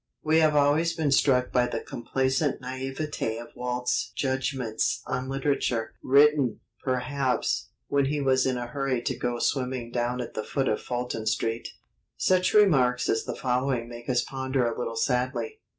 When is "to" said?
9.03-9.15